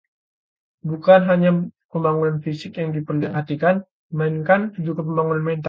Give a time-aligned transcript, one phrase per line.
[0.81, 1.51] bukan hanya
[1.91, 5.59] pembangunan fisik yang diperhatikan, melainkan juga pembangunan mental